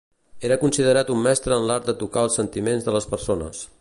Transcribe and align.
Era 0.47 0.55
considerat 0.61 1.11
un 1.15 1.21
mestre 1.27 1.59
en 1.61 1.67
l'art 1.73 1.85
de 1.91 1.95
tocar 2.01 2.25
els 2.29 2.39
sentiments 2.41 2.89
de 2.89 2.97
les 2.97 3.07
persones. 3.13 3.63